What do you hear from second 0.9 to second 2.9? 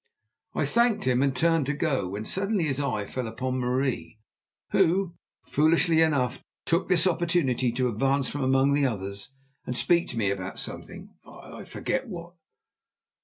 him and turned to go, when suddenly his